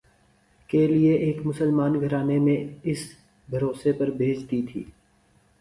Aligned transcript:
کے 0.69 0.81
لئے 0.87 1.11
ایک 1.25 1.37
مسلمان 1.45 1.99
گھرانے 2.01 2.37
میں 2.45 2.57
اِس 2.89 3.01
بھروسے 3.47 3.91
پر 3.99 4.09
بھیج 4.17 4.39
دی 4.51 4.61
تھی 4.69 4.83